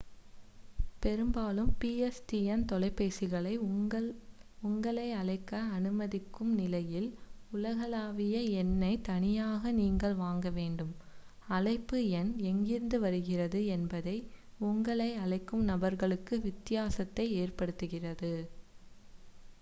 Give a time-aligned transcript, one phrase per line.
[1.01, 3.51] பெரும்பாலும் pstn தொலைபேசிகளை
[4.61, 7.07] உங்களை அழைக்க அனுமதிக்கும் நிலையில்
[7.51, 10.93] உலகளாவிய எண்ணைத் தனியாக நீங்கள் வாங்கவேண்டும்
[11.49, 14.15] அழைப்பு எண் எங்கிருந்து வருகிறது என்பது
[14.69, 18.33] உங்களை அழைக்கும் நபர்களுக்கு வித்தியாசத்தை ஏற்படுத்துகிறது